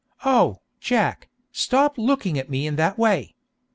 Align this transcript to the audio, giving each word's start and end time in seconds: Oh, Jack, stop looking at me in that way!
Oh, 0.25 0.57
Jack, 0.79 1.29
stop 1.51 1.95
looking 1.95 2.39
at 2.39 2.49
me 2.49 2.65
in 2.65 2.75
that 2.77 2.97
way! 2.97 3.35